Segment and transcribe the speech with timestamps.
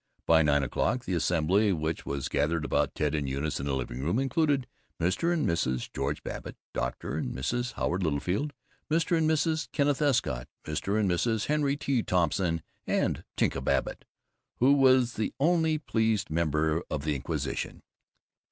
[0.25, 4.01] By nine o'clock the assembly which was gathered about Ted and Eunice in the living
[4.01, 4.65] room included
[4.99, 5.31] Mr.
[5.31, 5.93] and Mrs.
[5.93, 7.17] George Babbitt, Dr.
[7.17, 7.73] and Mrs.
[7.73, 8.51] Howard Littlefield,
[8.89, 9.15] Mr.
[9.15, 9.71] and Mrs.
[9.71, 10.99] Kenneth Escott, Mr.
[10.99, 11.45] and Mrs.
[11.45, 12.01] Henry T.
[12.01, 14.03] Thompson, and Tinka Babbitt,
[14.55, 17.83] who was the only pleased member of the inquisition.